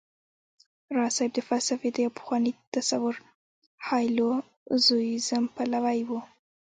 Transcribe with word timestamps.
راز 0.95 1.11
صيب 1.17 1.31
د 1.35 1.39
فلسفې 1.47 1.89
د 1.93 1.97
يو 2.05 2.11
پخواني 2.19 2.51
تصور 2.73 3.15
هايلو 3.87 4.29
زوييزم 4.85 5.43
پلوی 5.55 5.99
و 6.07 6.09